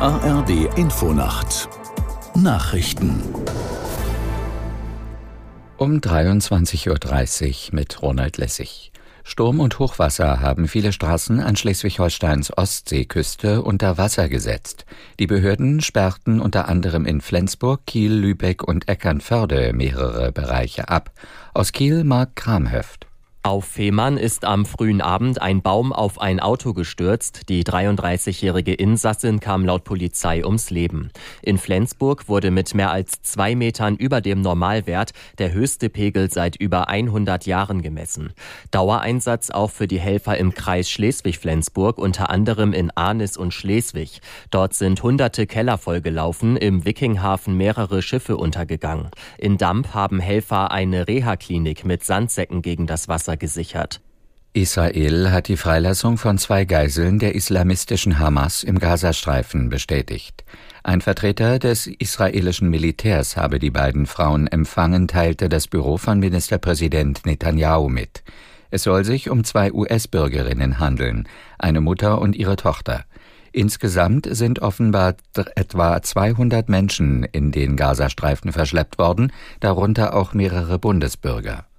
[0.00, 1.68] ARD Infonacht
[2.34, 3.22] Nachrichten
[5.76, 8.92] um 23.30 Uhr mit Ronald Lessig.
[9.24, 14.86] Sturm und Hochwasser haben viele Straßen an Schleswig-Holsteins Ostseeküste unter Wasser gesetzt.
[15.18, 21.12] Die Behörden sperrten unter anderem in Flensburg, Kiel, Lübeck und Eckernförde mehrere Bereiche ab.
[21.52, 23.09] Aus Kiel Mark Kramhöft.
[23.42, 27.48] Auf Fehmarn ist am frühen Abend ein Baum auf ein Auto gestürzt.
[27.48, 31.10] Die 33-jährige Insassin kam laut Polizei ums Leben.
[31.40, 36.56] In Flensburg wurde mit mehr als zwei Metern über dem Normalwert der höchste Pegel seit
[36.56, 38.34] über 100 Jahren gemessen.
[38.72, 44.20] Dauereinsatz auch für die Helfer im Kreis Schleswig-Flensburg, unter anderem in Arnis und Schleswig.
[44.50, 49.08] Dort sind hunderte Keller vollgelaufen, im Wikinghafen mehrere Schiffe untergegangen.
[49.38, 54.00] In Damp haben Helfer eine Reha-Klinik mit Sandsäcken gegen das Wasser Wasser gesichert.
[54.52, 60.44] Israel hat die Freilassung von zwei Geiseln der islamistischen Hamas im Gazastreifen bestätigt.
[60.82, 67.24] Ein Vertreter des israelischen Militärs habe die beiden Frauen empfangen, teilte das Büro von Ministerpräsident
[67.26, 68.24] Netanyahu mit.
[68.72, 71.28] Es soll sich um zwei US-Bürgerinnen handeln,
[71.58, 73.04] eine Mutter und ihre Tochter.
[73.52, 75.14] Insgesamt sind offenbar
[75.54, 81.69] etwa 200 Menschen in den Gazastreifen verschleppt worden, darunter auch mehrere Bundesbürger.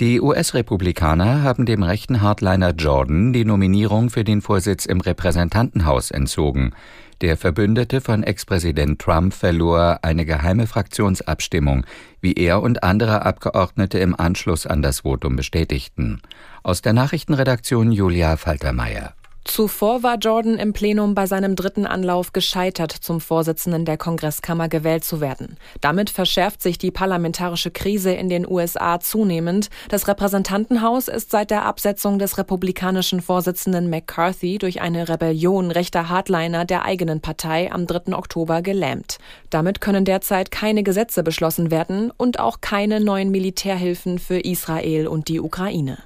[0.00, 6.72] Die US-Republikaner haben dem rechten Hardliner Jordan die Nominierung für den Vorsitz im Repräsentantenhaus entzogen.
[7.20, 11.84] Der Verbündete von Ex-Präsident Trump verlor eine geheime Fraktionsabstimmung,
[12.22, 16.22] wie er und andere Abgeordnete im Anschluss an das Votum bestätigten.
[16.62, 19.12] Aus der Nachrichtenredaktion Julia Faltermeier.
[19.44, 25.02] Zuvor war Jordan im Plenum bei seinem dritten Anlauf gescheitert, zum Vorsitzenden der Kongresskammer gewählt
[25.02, 25.56] zu werden.
[25.80, 29.70] Damit verschärft sich die parlamentarische Krise in den USA zunehmend.
[29.88, 36.66] Das Repräsentantenhaus ist seit der Absetzung des republikanischen Vorsitzenden McCarthy durch eine Rebellion rechter Hardliner
[36.66, 38.14] der eigenen Partei am 3.
[38.14, 39.18] Oktober gelähmt.
[39.48, 45.28] Damit können derzeit keine Gesetze beschlossen werden und auch keine neuen Militärhilfen für Israel und
[45.28, 45.98] die Ukraine.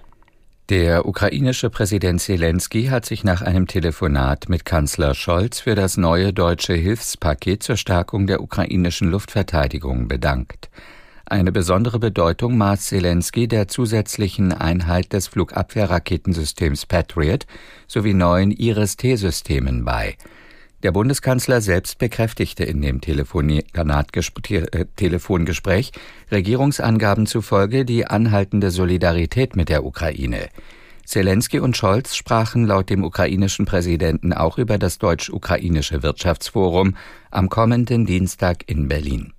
[0.70, 6.32] Der ukrainische Präsident Zelensky hat sich nach einem Telefonat mit Kanzler Scholz für das neue
[6.32, 10.70] deutsche Hilfspaket zur Stärkung der ukrainischen Luftverteidigung bedankt.
[11.26, 17.44] Eine besondere Bedeutung maß Zelensky der zusätzlichen Einheit des Flugabwehrraketensystems Patriot
[17.86, 20.16] sowie neuen Iris-T-Systemen bei.
[20.84, 25.92] Der Bundeskanzler selbst bekräftigte in dem äh, Telefongespräch
[26.30, 30.50] Regierungsangaben zufolge die anhaltende Solidarität mit der Ukraine.
[31.06, 36.96] Zelensky und Scholz sprachen laut dem ukrainischen Präsidenten auch über das deutsch-ukrainische Wirtschaftsforum
[37.30, 39.32] am kommenden Dienstag in Berlin.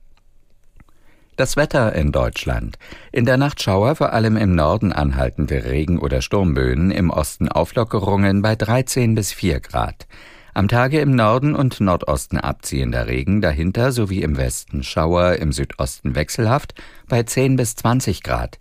[1.35, 2.79] Das Wetter in Deutschland.
[3.11, 8.41] In der Nacht Schauer, vor allem im Norden anhaltende Regen- oder Sturmböen, im Osten Auflockerungen
[8.41, 10.07] bei 13 bis 4 Grad.
[10.55, 16.15] Am Tage im Norden und Nordosten abziehender Regen, dahinter sowie im Westen Schauer, im Südosten
[16.15, 16.73] wechselhaft
[17.09, 18.59] bei 10 bis 20 Grad.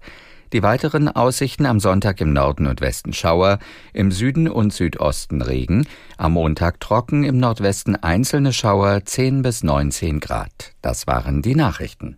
[0.52, 3.60] Die weiteren Aussichten am Sonntag im Norden und Westen Schauer,
[3.92, 10.18] im Süden und Südosten Regen, am Montag trocken, im Nordwesten einzelne Schauer 10 bis 19
[10.18, 10.72] Grad.
[10.82, 12.16] Das waren die Nachrichten.